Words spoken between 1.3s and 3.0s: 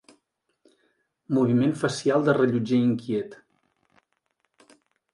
Moviment facial de rellotger